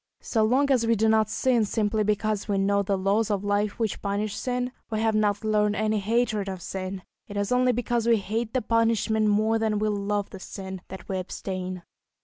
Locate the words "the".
2.81-2.97, 8.55-8.63, 10.31-10.39